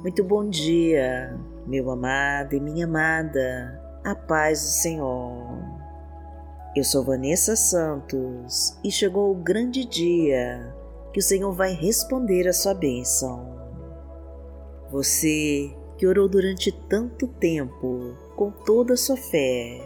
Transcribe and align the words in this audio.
Muito 0.00 0.24
bom 0.24 0.48
dia, 0.48 1.38
meu 1.66 1.90
amado 1.90 2.54
e 2.54 2.60
minha 2.60 2.86
amada, 2.86 3.78
a 4.02 4.14
paz 4.14 4.62
do 4.62 4.68
Senhor. 4.68 5.58
Eu 6.74 6.82
sou 6.84 7.04
Vanessa 7.04 7.54
Santos 7.54 8.78
e 8.82 8.90
chegou 8.90 9.30
o 9.30 9.42
grande 9.42 9.84
dia 9.84 10.74
que 11.12 11.18
o 11.18 11.22
Senhor 11.22 11.52
vai 11.52 11.74
responder 11.74 12.48
a 12.48 12.52
sua 12.54 12.72
bênção. 12.72 13.46
Você 14.90 15.70
que 15.98 16.06
orou 16.06 16.30
durante 16.30 16.72
tanto 16.72 17.28
tempo 17.28 18.16
com 18.36 18.50
toda 18.50 18.94
a 18.94 18.96
sua 18.96 19.18
fé 19.18 19.82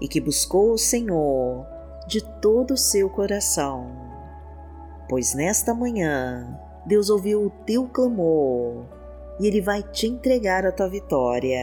e 0.00 0.08
que 0.08 0.18
buscou 0.18 0.72
o 0.72 0.78
Senhor 0.78 1.66
de 2.08 2.24
todo 2.40 2.72
o 2.72 2.78
seu 2.78 3.10
coração, 3.10 3.86
pois 5.10 5.34
nesta 5.34 5.74
manhã 5.74 6.58
Deus 6.86 7.10
ouviu 7.10 7.44
o 7.44 7.50
teu 7.66 7.86
clamor 7.86 9.01
e 9.38 9.46
Ele 9.46 9.60
vai 9.60 9.82
te 9.82 10.06
entregar 10.06 10.66
a 10.66 10.72
tua 10.72 10.88
vitória. 10.88 11.58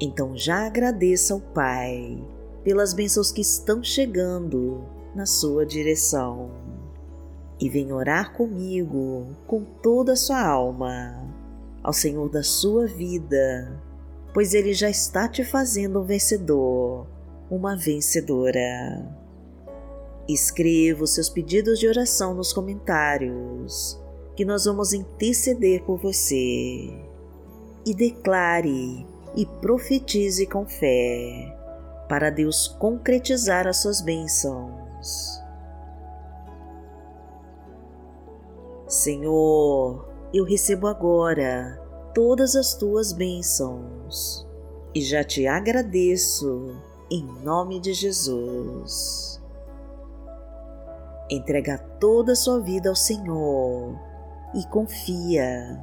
Então 0.00 0.36
já 0.36 0.66
agradeça 0.66 1.34
ao 1.34 1.40
Pai 1.40 2.22
pelas 2.62 2.92
bênçãos 2.92 3.32
que 3.32 3.40
estão 3.40 3.82
chegando 3.82 4.84
na 5.14 5.26
sua 5.26 5.66
direção. 5.66 6.50
E 7.60 7.68
vem 7.68 7.92
orar 7.92 8.34
comigo 8.34 9.26
com 9.46 9.64
toda 9.64 10.12
a 10.12 10.16
sua 10.16 10.40
alma 10.40 11.26
ao 11.82 11.92
Senhor 11.92 12.28
da 12.28 12.42
sua 12.42 12.86
vida, 12.86 13.80
pois 14.32 14.54
Ele 14.54 14.72
já 14.72 14.88
está 14.88 15.28
te 15.28 15.44
fazendo 15.44 16.00
um 16.00 16.04
vencedor, 16.04 17.06
uma 17.50 17.76
vencedora. 17.76 19.08
Escreva 20.28 21.04
os 21.04 21.14
seus 21.14 21.28
pedidos 21.28 21.78
de 21.78 21.88
oração 21.88 22.34
nos 22.34 22.52
comentários 22.52 23.98
que 24.38 24.44
nós 24.44 24.66
vamos 24.66 24.92
interceder 24.92 25.82
por 25.82 25.98
você. 25.98 26.96
E 27.84 27.92
declare 27.92 29.04
e 29.34 29.44
profetize 29.60 30.46
com 30.46 30.64
fé 30.64 31.58
para 32.08 32.30
Deus 32.30 32.68
concretizar 32.68 33.66
as 33.66 33.78
suas 33.78 34.00
bênçãos. 34.00 35.42
Senhor, 38.86 40.08
eu 40.32 40.44
recebo 40.44 40.86
agora 40.86 41.76
todas 42.14 42.54
as 42.54 42.74
tuas 42.74 43.12
bênçãos 43.12 44.46
e 44.94 45.02
já 45.02 45.24
te 45.24 45.48
agradeço 45.48 46.80
em 47.10 47.24
nome 47.42 47.80
de 47.80 47.92
Jesus. 47.92 49.42
Entrega 51.28 51.76
toda 51.98 52.32
a 52.34 52.36
sua 52.36 52.60
vida 52.60 52.88
ao 52.88 52.94
Senhor 52.94 54.06
e 54.54 54.64
confia. 54.66 55.78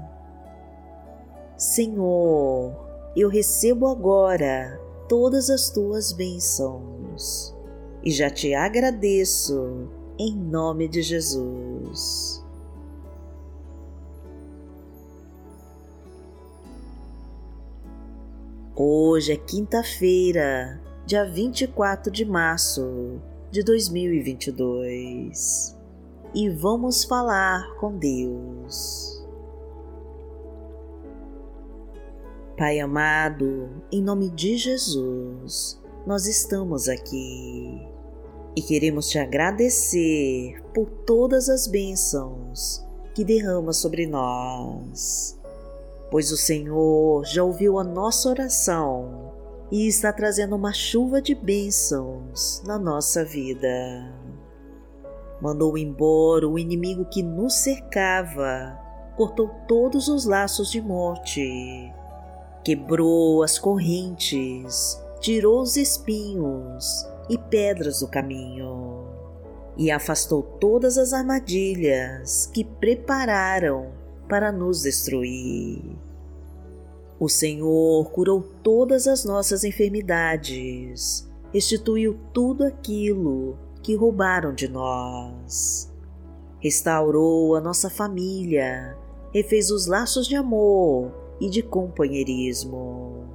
Senhor, 1.57 2.73
eu 3.15 3.29
recebo 3.29 3.87
agora 3.87 4.79
todas 5.07 5.49
as 5.49 5.69
tuas 5.69 6.11
bênçãos 6.11 7.55
e 8.03 8.11
já 8.11 8.29
te 8.29 8.53
agradeço 8.53 9.89
em 10.17 10.35
nome 10.35 10.87
de 10.87 11.01
Jesus. 11.01 12.43
Hoje 18.75 19.31
é 19.31 19.37
quinta-feira, 19.37 20.81
dia 21.05 21.23
24 21.23 22.11
de 22.11 22.25
março 22.25 23.21
de 23.49 23.63
2022 23.63 25.74
e 26.35 26.49
vamos 26.49 27.05
falar 27.05 27.75
com 27.79 27.97
Deus. 27.97 29.25
Pai 32.57 32.79
amado, 32.79 33.69
em 33.89 34.01
nome 34.01 34.29
de 34.29 34.57
Jesus, 34.57 35.81
nós 36.05 36.25
estamos 36.25 36.89
aqui 36.89 37.87
e 38.55 38.61
queremos 38.61 39.09
te 39.09 39.17
agradecer 39.17 40.61
por 40.73 40.89
todas 41.05 41.49
as 41.49 41.67
bênçãos 41.67 42.85
que 43.13 43.23
derrama 43.23 43.71
sobre 43.71 44.05
nós, 44.05 45.39
pois 46.11 46.31
o 46.31 46.37
Senhor 46.37 47.25
já 47.25 47.43
ouviu 47.43 47.79
a 47.79 47.83
nossa 47.83 48.29
oração 48.29 49.33
e 49.71 49.87
está 49.87 50.11
trazendo 50.11 50.55
uma 50.55 50.73
chuva 50.73 51.21
de 51.21 51.33
bênçãos 51.33 52.61
na 52.65 52.77
nossa 52.77 53.23
vida 53.23 54.24
mandou 55.45 55.77
embora 55.77 56.47
o 56.47 56.57
inimigo 56.57 57.05
que 57.05 57.21
nos 57.21 57.53
cercava, 57.53 58.79
cortou 59.15 59.47
todos 59.67 60.07
os 60.07 60.25
laços 60.25 60.71
de 60.71 60.81
morte, 60.81 61.93
quebrou 62.63 63.43
as 63.43 63.59
correntes, 63.59 64.99
tirou 65.19 65.61
os 65.61 65.77
espinhos 65.77 67.07
e 67.29 67.37
pedras 67.37 67.99
do 67.99 68.07
caminho 68.07 69.05
e 69.77 69.91
afastou 69.91 70.41
todas 70.41 70.97
as 70.97 71.13
armadilhas 71.13 72.47
que 72.47 72.63
prepararam 72.63 73.91
para 74.27 74.51
nos 74.51 74.81
destruir. 74.81 75.79
O 77.19 77.29
Senhor 77.29 78.09
curou 78.09 78.41
todas 78.41 79.07
as 79.07 79.23
nossas 79.23 79.63
enfermidades, 79.63 81.29
restituiu 81.53 82.19
tudo 82.33 82.63
aquilo 82.63 83.59
que 83.85 83.93
roubaram 83.93 84.51
de 84.51 84.67
nós. 84.67 85.93
Restaurou 86.59 87.55
a 87.55 87.61
nossa 87.61 87.87
família, 87.87 88.97
refez 89.31 89.69
os 89.69 89.85
laços 89.85 90.25
de 90.25 90.35
amor 90.35 91.11
e 91.39 91.47
de 91.47 91.61
companheirismo 91.61 93.25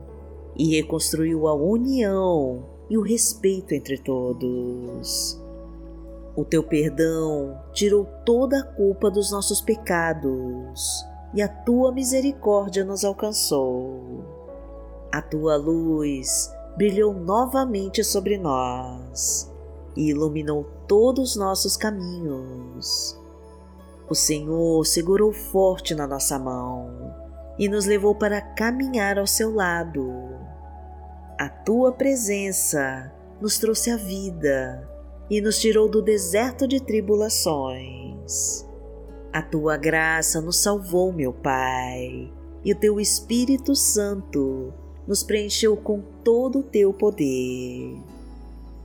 e 0.56 0.74
reconstruiu 0.74 1.46
a 1.46 1.54
união 1.54 2.66
e 2.90 2.98
o 2.98 3.00
respeito 3.00 3.72
entre 3.74 3.96
todos. 3.98 5.40
O 6.34 6.44
teu 6.44 6.64
perdão 6.64 7.56
tirou 7.72 8.04
toda 8.26 8.58
a 8.58 8.64
culpa 8.64 9.08
dos 9.08 9.30
nossos 9.30 9.60
pecados 9.60 11.06
e 11.32 11.40
a 11.40 11.46
tua 11.46 11.92
misericórdia 11.92 12.84
nos 12.84 13.04
alcançou. 13.04 14.24
A 15.12 15.22
tua 15.22 15.54
luz 15.54 16.52
brilhou 16.76 17.14
novamente 17.14 18.02
sobre 18.02 18.36
nós 18.36 19.48
e 19.96 20.10
iluminou 20.10 20.64
todos 20.86 21.30
os 21.30 21.36
nossos 21.36 21.76
caminhos. 21.76 23.18
O 24.08 24.14
Senhor 24.14 24.84
segurou 24.84 25.32
forte 25.32 25.94
na 25.94 26.06
nossa 26.06 26.38
mão 26.38 27.14
e 27.58 27.68
nos 27.68 27.86
levou 27.86 28.14
para 28.14 28.40
caminhar 28.40 29.18
ao 29.18 29.26
seu 29.26 29.54
lado. 29.54 30.10
A 31.38 31.48
tua 31.48 31.92
presença 31.92 33.12
nos 33.40 33.58
trouxe 33.58 33.90
a 33.90 33.96
vida 33.96 34.88
e 35.30 35.40
nos 35.40 35.58
tirou 35.58 35.88
do 35.88 36.02
deserto 36.02 36.66
de 36.66 36.80
tribulações. 36.80 38.66
A 39.32 39.40
tua 39.40 39.76
graça 39.76 40.40
nos 40.40 40.56
salvou, 40.56 41.12
meu 41.12 41.32
Pai, 41.32 42.32
e 42.64 42.72
o 42.72 42.76
teu 42.76 42.98
Espírito 42.98 43.76
Santo 43.76 44.74
nos 45.06 45.22
preencheu 45.22 45.76
com 45.76 46.02
todo 46.24 46.60
o 46.60 46.64
teu 46.64 46.92
poder 46.92 47.96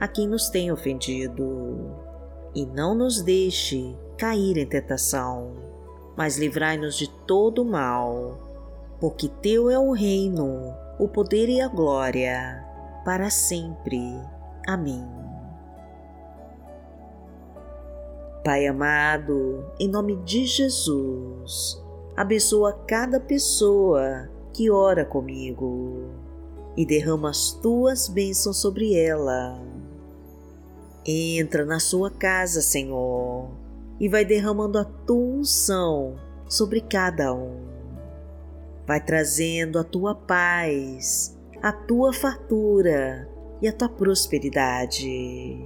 a 0.00 0.06
quem 0.06 0.26
nos 0.28 0.48
tem 0.48 0.70
ofendido. 0.70 1.94
E 2.54 2.64
não 2.66 2.94
nos 2.94 3.22
deixe 3.22 3.96
cair 4.16 4.56
em 4.56 4.66
tentação, 4.66 5.52
mas 6.16 6.38
livrai-nos 6.38 6.96
de 6.96 7.08
todo 7.26 7.64
mal, 7.64 8.38
porque 9.00 9.28
Teu 9.28 9.70
é 9.70 9.78
o 9.78 9.92
reino, 9.92 10.74
o 10.98 11.06
poder 11.06 11.48
e 11.48 11.60
a 11.60 11.68
glória, 11.68 12.64
para 13.04 13.30
sempre. 13.30 14.00
Amém. 14.66 15.06
Pai 18.44 18.66
amado, 18.66 19.64
em 19.78 19.88
nome 19.88 20.16
de 20.24 20.46
Jesus, 20.46 21.80
abençoa 22.16 22.72
cada 22.86 23.20
pessoa 23.20 24.28
que 24.52 24.70
ora 24.70 25.04
comigo 25.04 26.08
e 26.76 26.86
derrama 26.86 27.30
as 27.30 27.52
tuas 27.52 28.08
bênçãos 28.08 28.56
sobre 28.56 28.94
ela 28.96 29.60
Entra 31.10 31.64
na 31.64 31.80
sua 31.80 32.10
casa, 32.10 32.60
Senhor, 32.60 33.48
e 33.98 34.10
vai 34.10 34.26
derramando 34.26 34.76
a 34.78 34.84
tua 34.84 35.38
unção 35.38 36.16
sobre 36.46 36.82
cada 36.82 37.32
um. 37.32 37.66
vai 38.86 39.02
trazendo 39.02 39.78
a 39.78 39.84
tua 39.84 40.14
paz, 40.14 41.34
a 41.62 41.72
tua 41.72 42.12
fartura 42.12 43.26
e 43.62 43.66
a 43.66 43.72
tua 43.72 43.88
prosperidade. 43.88 45.58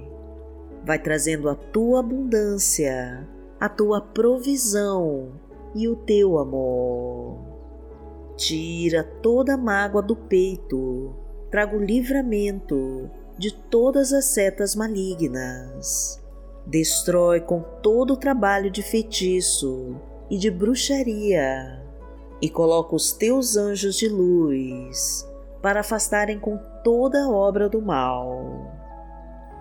Vai 0.85 0.97
trazendo 0.97 1.49
a 1.49 1.55
tua 1.55 1.99
abundância, 1.99 3.27
a 3.59 3.67
tua 3.67 3.99
provisão 3.99 5.33
e 5.75 5.89
o 5.89 5.95
teu 5.97 6.37
amor. 6.39 7.37
Tira 8.37 9.03
toda 9.21 9.55
a 9.55 9.57
mágoa 9.57 10.01
do 10.01 10.15
peito, 10.15 11.13
traga 11.51 11.75
o 11.75 11.83
livramento 11.83 13.11
de 13.37 13.51
todas 13.51 14.13
as 14.13 14.25
setas 14.25 14.75
malignas. 14.75 16.21
Destrói 16.65 17.41
com 17.41 17.61
todo 17.81 18.13
o 18.13 18.17
trabalho 18.17 18.71
de 18.71 18.81
feitiço 18.81 19.95
e 20.29 20.37
de 20.37 20.49
bruxaria 20.49 21.81
e 22.41 22.49
coloca 22.49 22.95
os 22.95 23.13
teus 23.13 23.55
anjos 23.55 23.95
de 23.95 24.07
luz 24.07 25.27
para 25.61 25.79
afastarem 25.79 26.39
com 26.39 26.57
toda 26.83 27.23
a 27.23 27.29
obra 27.29 27.69
do 27.69 27.81
mal. 27.81 28.71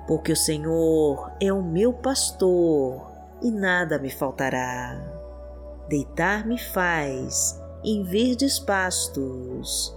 Porque 0.06 0.32
o 0.32 0.36
Senhor 0.36 1.32
é 1.40 1.52
o 1.52 1.62
meu 1.62 1.92
pastor 1.92 3.10
e 3.40 3.50
nada 3.50 3.98
me 3.98 4.10
faltará. 4.10 5.00
Deitar-me 5.88 6.58
faz 6.58 7.60
em 7.84 8.02
verdes 8.02 8.58
pastos, 8.58 9.96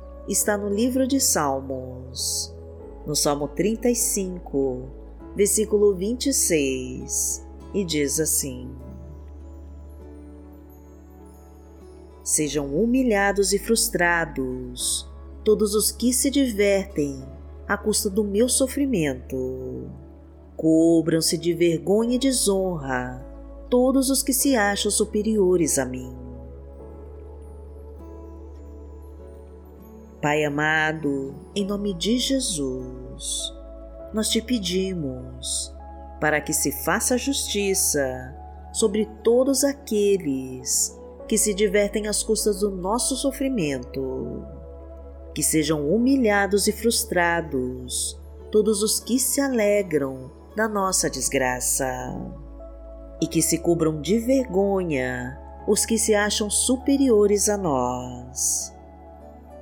está 0.27 0.57
no 0.57 0.69
livro 0.69 1.07
de 1.07 1.19
Salmos, 1.19 2.53
no 3.05 3.15
Salmo 3.15 3.47
35, 3.47 4.87
versículo 5.35 5.95
26, 5.95 7.45
e 7.73 7.83
diz 7.83 8.19
assim: 8.19 8.69
Sejam 12.23 12.67
humilhados 12.67 13.51
e 13.51 13.59
frustrados 13.59 15.09
todos 15.43 15.73
os 15.73 15.91
que 15.91 16.13
se 16.13 16.29
divertem 16.29 17.25
à 17.67 17.75
custa 17.75 18.09
do 18.09 18.23
meu 18.23 18.47
sofrimento. 18.47 19.89
Cobram-se 20.55 21.37
de 21.37 21.53
vergonha 21.53 22.15
e 22.15 22.19
desonra 22.19 23.25
todos 23.69 24.09
os 24.09 24.21
que 24.21 24.33
se 24.33 24.55
acham 24.55 24.91
superiores 24.91 25.79
a 25.79 25.85
mim. 25.85 26.20
Pai 30.21 30.43
amado, 30.43 31.33
em 31.55 31.65
nome 31.65 31.95
de 31.95 32.19
Jesus, 32.19 33.51
nós 34.13 34.29
te 34.29 34.39
pedimos 34.39 35.75
para 36.19 36.39
que 36.39 36.53
se 36.53 36.71
faça 36.83 37.17
justiça 37.17 38.37
sobre 38.71 39.09
todos 39.23 39.63
aqueles 39.63 40.95
que 41.27 41.39
se 41.39 41.55
divertem 41.55 42.07
às 42.07 42.21
custas 42.21 42.59
do 42.59 42.69
nosso 42.69 43.15
sofrimento, 43.15 44.45
que 45.33 45.41
sejam 45.41 45.89
humilhados 45.89 46.67
e 46.67 46.71
frustrados 46.71 48.15
todos 48.51 48.83
os 48.83 48.99
que 48.99 49.17
se 49.17 49.41
alegram 49.41 50.29
da 50.55 50.67
nossa 50.67 51.09
desgraça, 51.09 51.89
e 53.19 53.25
que 53.25 53.41
se 53.41 53.57
cubram 53.57 53.99
de 53.99 54.19
vergonha 54.19 55.39
os 55.67 55.83
que 55.83 55.97
se 55.97 56.13
acham 56.13 56.47
superiores 56.47 57.49
a 57.49 57.57
nós. 57.57 58.71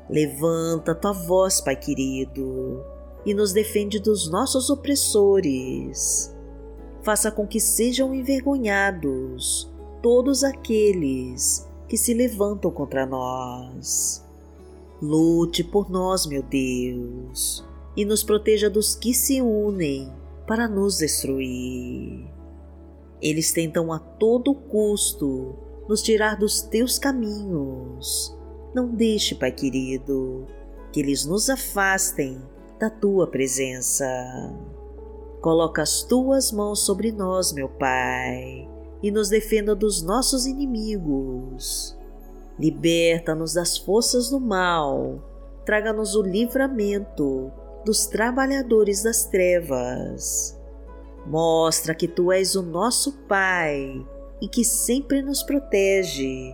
Levanta 0.10 0.96
tua 0.96 1.12
voz, 1.12 1.62
Pai 1.62 1.76
querido, 1.76 2.84
e 3.24 3.34
nos 3.34 3.54
defende 3.54 4.00
dos 4.00 4.30
nossos 4.30 4.70
opressores. 4.70 6.36
Faça 7.04 7.30
com 7.32 7.46
que 7.46 7.60
sejam 7.60 8.14
envergonhados 8.14 9.72
todos 10.02 10.44
aqueles 10.44 11.70
que 11.88 11.96
se 11.96 12.14
levantam 12.14 12.72
contra 12.72 13.06
nós. 13.06 14.26
Lute 15.02 15.64
por 15.64 15.92
nós, 15.92 16.26
meu 16.26 16.42
Deus, 16.42 17.64
e 17.96 18.04
nos 18.04 18.24
proteja 18.24 18.70
dos 18.70 18.96
que 18.96 19.14
se 19.14 19.42
unem 19.42 20.12
para 20.48 20.68
nos 20.68 20.98
destruir. 20.98 22.28
Eles 23.22 23.52
tentam 23.52 23.94
a 23.94 24.00
todo 24.00 24.56
custo 24.56 25.56
nos 25.88 26.02
tirar 26.02 26.36
dos 26.36 26.62
teus 26.62 26.98
caminhos. 26.98 28.39
Não 28.74 28.88
deixe, 28.88 29.34
Pai 29.34 29.52
querido, 29.52 30.46
que 30.92 31.00
eles 31.00 31.26
nos 31.26 31.50
afastem 31.50 32.40
da 32.80 32.90
tua 32.90 33.28
presença. 33.28 34.06
Coloca 35.42 35.82
as 35.82 36.04
tuas 36.04 36.52
mãos 36.52 36.80
sobre 36.82 37.12
nós, 37.12 37.52
meu 37.52 37.68
Pai, 37.68 38.70
e 39.02 39.10
nos 39.10 39.30
defenda 39.30 39.74
dos 39.74 40.04
nossos 40.04 40.46
inimigos. 40.46 41.98
Liberta-nos 42.60 43.54
das 43.54 43.78
forças 43.78 44.30
do 44.30 44.40
mal, 44.40 45.20
traga-nos 45.66 46.14
o 46.14 46.22
livramento 46.22 47.52
dos 47.86 48.06
trabalhadores 48.06 49.02
das 49.02 49.26
trevas. 49.26 50.60
Mostra 51.26 51.96
que 51.96 52.08
tu 52.08 52.32
és 52.32 52.56
o 52.56 52.62
nosso 52.62 53.14
Pai 53.28 54.06
e 54.42 54.48
que 54.48 54.64
sempre 54.64 55.22
nos 55.22 55.42
protege 55.42 56.54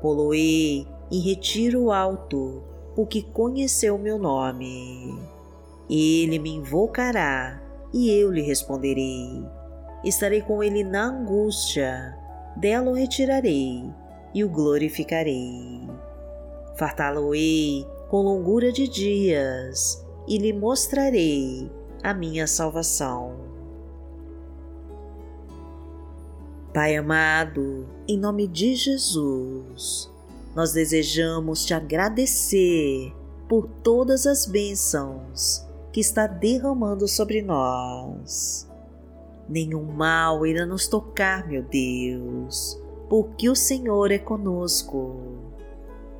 Poloei 0.00 0.86
em 1.10 1.20
retiro 1.20 1.90
alto, 1.90 2.62
porque 2.94 3.22
conheceu 3.22 3.98
meu 3.98 4.18
nome. 4.18 5.18
Ele 5.88 6.38
me 6.38 6.50
invocará 6.50 7.60
e 7.92 8.10
eu 8.10 8.30
lhe 8.30 8.42
responderei. 8.42 9.44
Estarei 10.04 10.40
com 10.40 10.62
ele 10.62 10.82
na 10.82 11.04
angústia, 11.04 12.16
dela 12.56 12.90
o 12.90 12.94
retirarei 12.94 13.84
e 14.34 14.44
o 14.44 14.48
glorificarei. 14.48 15.88
Fartá-lo-ei 16.76 17.86
com 18.08 18.22
longura 18.22 18.72
de 18.72 18.88
dias 18.88 20.04
e 20.26 20.38
lhe 20.38 20.52
mostrarei 20.52 21.70
a 22.02 22.14
minha 22.14 22.46
salvação. 22.46 23.39
Pai 26.72 26.94
amado, 26.94 27.88
em 28.06 28.16
nome 28.16 28.46
de 28.46 28.76
Jesus, 28.76 30.08
nós 30.54 30.72
desejamos 30.72 31.64
te 31.64 31.74
agradecer 31.74 33.12
por 33.48 33.66
todas 33.82 34.24
as 34.24 34.46
bênçãos 34.46 35.66
que 35.92 35.98
está 35.98 36.28
derramando 36.28 37.08
sobre 37.08 37.42
nós. 37.42 38.70
Nenhum 39.48 39.82
mal 39.82 40.46
irá 40.46 40.64
nos 40.64 40.86
tocar, 40.86 41.48
meu 41.48 41.64
Deus, 41.64 42.80
porque 43.08 43.50
o 43.50 43.56
Senhor 43.56 44.12
é 44.12 44.18
conosco. 44.18 45.16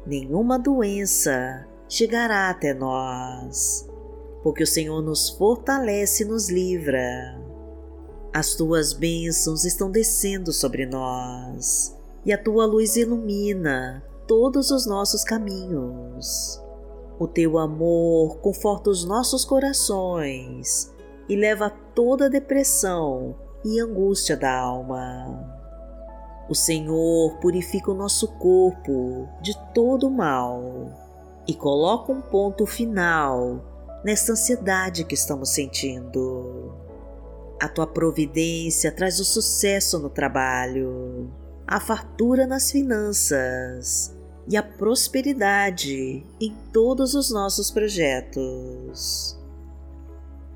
Nenhuma 0.04 0.58
doença 0.58 1.64
chegará 1.88 2.50
até 2.50 2.74
nós, 2.74 3.88
porque 4.42 4.64
o 4.64 4.66
Senhor 4.66 5.00
nos 5.00 5.30
fortalece 5.30 6.24
e 6.24 6.26
nos 6.26 6.50
livra. 6.50 7.49
As 8.32 8.54
tuas 8.54 8.92
bênçãos 8.92 9.64
estão 9.64 9.90
descendo 9.90 10.52
sobre 10.52 10.86
nós 10.86 11.96
e 12.24 12.32
a 12.32 12.38
tua 12.38 12.64
luz 12.64 12.94
ilumina 12.94 14.04
todos 14.28 14.70
os 14.70 14.86
nossos 14.86 15.24
caminhos. 15.24 16.62
O 17.18 17.26
teu 17.26 17.58
amor 17.58 18.38
conforta 18.38 18.88
os 18.88 19.04
nossos 19.04 19.44
corações 19.44 20.94
e 21.28 21.34
leva 21.34 21.70
toda 21.92 22.26
a 22.26 22.28
depressão 22.28 23.34
e 23.64 23.80
angústia 23.80 24.36
da 24.36 24.56
alma. 24.56 25.58
O 26.48 26.54
Senhor 26.54 27.36
purifica 27.40 27.90
o 27.90 27.94
nosso 27.94 28.28
corpo 28.38 29.28
de 29.42 29.58
todo 29.74 30.06
o 30.06 30.10
mal 30.10 30.92
e 31.48 31.54
coloca 31.54 32.12
um 32.12 32.20
ponto 32.20 32.64
final 32.64 33.60
nessa 34.04 34.32
ansiedade 34.32 35.04
que 35.04 35.14
estamos 35.14 35.50
sentindo. 35.50 36.79
A 37.60 37.68
tua 37.68 37.86
providência 37.86 38.90
traz 38.90 39.20
o 39.20 39.24
sucesso 39.24 39.98
no 39.98 40.08
trabalho, 40.08 41.30
a 41.66 41.78
fartura 41.78 42.46
nas 42.46 42.70
finanças 42.70 44.16
e 44.48 44.56
a 44.56 44.62
prosperidade 44.62 46.26
em 46.40 46.56
todos 46.72 47.14
os 47.14 47.30
nossos 47.30 47.70
projetos. 47.70 49.38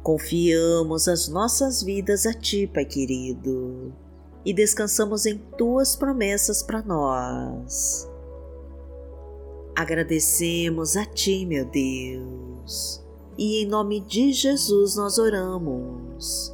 Confiamos 0.02 1.06
as 1.06 1.28
nossas 1.28 1.82
vidas 1.82 2.24
a 2.24 2.32
Ti, 2.32 2.66
Pai 2.66 2.86
querido, 2.86 3.92
e 4.42 4.54
descansamos 4.54 5.26
em 5.26 5.36
Tuas 5.58 5.94
promessas 5.94 6.62
para 6.62 6.80
nós. 6.80 8.08
Agradecemos 9.76 10.96
a 10.96 11.04
Ti, 11.04 11.44
meu 11.44 11.66
Deus, 11.66 13.04
e 13.36 13.62
em 13.62 13.66
nome 13.66 14.00
de 14.00 14.32
Jesus 14.32 14.96
nós 14.96 15.18
oramos. 15.18 16.53